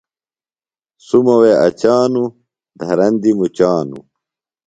[1.05, 2.29] سُمہ وے اچانوۡ،
[2.79, 4.05] دھرندیۡ مُچانوۡ